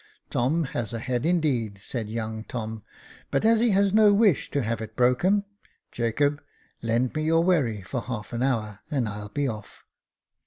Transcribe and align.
"Tom 0.31 0.63
has 0.63 0.93
a 0.93 0.99
head, 0.99 1.27
indeed," 1.27 1.77
said 1.77 2.09
young 2.09 2.43
Tom," 2.45 2.81
but 3.29 3.45
as 3.45 3.59
he 3.59 3.69
has 3.69 3.93
no 3.93 4.11
wish 4.11 4.49
to 4.49 4.63
have 4.63 4.81
it 4.81 4.95
broken, 4.95 5.43
Jacob, 5.91 6.41
lend 6.81 7.13
me 7.13 7.21
your 7.25 7.43
wherry 7.43 7.83
for 7.83 8.01
half 8.01 8.33
an 8.33 8.41
hour, 8.41 8.79
and 8.89 9.07
I'll 9.07 9.29
be 9.29 9.47
off." 9.47 9.83